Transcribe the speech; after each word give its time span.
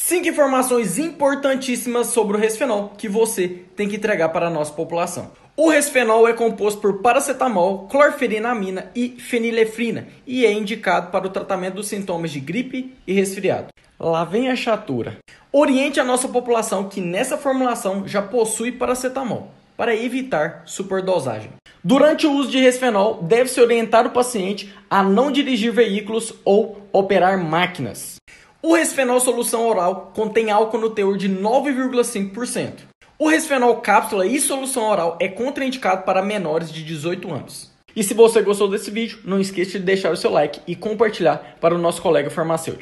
Cinco 0.00 0.28
informações 0.28 0.96
importantíssimas 0.96 2.06
sobre 2.06 2.36
o 2.36 2.40
resfenol 2.40 2.92
que 2.96 3.08
você 3.08 3.48
tem 3.74 3.88
que 3.88 3.96
entregar 3.96 4.28
para 4.28 4.46
a 4.46 4.50
nossa 4.50 4.72
população. 4.72 5.32
O 5.56 5.68
resfenol 5.68 6.26
é 6.26 6.32
composto 6.32 6.80
por 6.80 7.02
paracetamol, 7.02 7.88
clorferinamina 7.88 8.92
e 8.94 9.16
fenilefrina 9.18 10.06
e 10.24 10.46
é 10.46 10.52
indicado 10.52 11.10
para 11.10 11.26
o 11.26 11.30
tratamento 11.30 11.74
dos 11.74 11.88
sintomas 11.88 12.30
de 12.30 12.38
gripe 12.38 12.94
e 13.06 13.12
resfriado. 13.12 13.68
Lá 13.98 14.24
vem 14.24 14.48
a 14.48 14.56
chatura. 14.56 15.18
Oriente 15.52 15.98
a 15.98 16.04
nossa 16.04 16.28
população 16.28 16.88
que 16.88 17.00
nessa 17.00 17.36
formulação 17.36 18.06
já 18.06 18.22
possui 18.22 18.70
paracetamol 18.70 19.50
para 19.76 19.96
evitar 19.96 20.62
superdosagem. 20.64 21.50
Durante 21.82 22.24
o 22.24 22.32
uso 22.32 22.50
de 22.50 22.60
resfenol, 22.60 23.20
deve-se 23.24 23.60
orientar 23.60 24.06
o 24.06 24.10
paciente 24.10 24.72
a 24.88 25.02
não 25.02 25.30
dirigir 25.32 25.72
veículos 25.72 26.32
ou 26.44 26.88
operar 26.92 27.36
máquinas. 27.36 28.17
O 28.60 28.74
resfenol 28.74 29.20
solução 29.20 29.68
oral 29.68 30.10
contém 30.12 30.50
álcool 30.50 30.78
no 30.78 30.90
teor 30.90 31.16
de 31.16 31.28
9,5%. 31.28 32.88
O 33.16 33.28
resfenol 33.28 33.76
cápsula 33.76 34.26
e 34.26 34.40
solução 34.40 34.90
oral 34.90 35.16
é 35.20 35.28
contraindicado 35.28 36.02
para 36.02 36.22
menores 36.22 36.72
de 36.72 36.82
18 36.82 37.32
anos. 37.32 37.70
E 37.94 38.02
se 38.02 38.14
você 38.14 38.42
gostou 38.42 38.68
desse 38.68 38.90
vídeo, 38.90 39.20
não 39.24 39.40
esqueça 39.40 39.78
de 39.78 39.84
deixar 39.84 40.10
o 40.10 40.16
seu 40.16 40.32
like 40.32 40.60
e 40.66 40.74
compartilhar 40.74 41.56
para 41.60 41.72
o 41.72 41.78
nosso 41.78 42.02
colega 42.02 42.30
farmacêutico. 42.30 42.76